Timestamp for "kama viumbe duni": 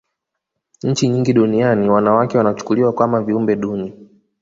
2.93-4.09